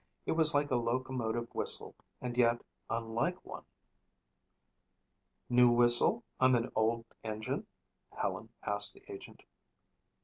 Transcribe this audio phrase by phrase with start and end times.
[0.25, 3.65] It was like a locomotive whistle and yet unlike one.
[5.47, 7.67] "New whistle on the old engine?"
[8.11, 9.43] Helen asked the agent.